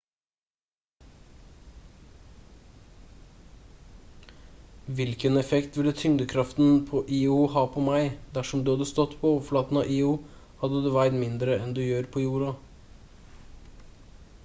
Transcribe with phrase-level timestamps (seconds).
[4.99, 9.79] hvilken effekt ville tyngdekraften på io ha på meg dersom du hadde stått på overflaten
[9.83, 10.15] av io
[10.63, 12.49] hadde du veid mindre enn du gjør på jorda